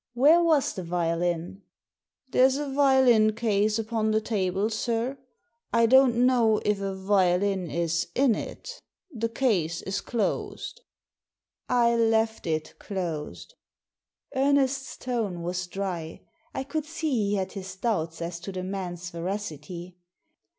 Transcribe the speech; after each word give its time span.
"Where 0.23 0.41
was 0.43 0.73
the 0.73 0.81
violin?"" 0.81 1.61
There's 2.31 2.57
a 2.57 2.67
violin 2.67 3.33
case 3.35 3.77
upon 3.77 4.09
the 4.09 4.19
table, 4.19 4.71
sir. 4.71 5.19
I 5.71 5.85
don't 5.85 6.25
know 6.25 6.57
if 6.65 6.81
a 6.81 6.95
violin 6.95 7.69
is 7.69 8.07
in 8.15 8.33
it 8.33 8.81
The 9.11 9.29
case 9.29 9.83
is 9.83 10.01
closed." 10.01 10.81
«I 11.69 11.89
^// 11.89 12.47
it 12.47 12.79
closed." 12.79 13.53
Ernest's 14.35 14.97
tone 14.97 15.43
was 15.43 15.67
dry. 15.67 16.21
I 16.51 16.63
could 16.63 16.85
see 16.85 17.11
he 17.11 17.35
had 17.35 17.51
his 17.51 17.75
doubts 17.75 18.23
as 18.23 18.39
to 18.39 18.51
the 18.51 18.63
man's 18.63 19.11
veracity. 19.11 19.97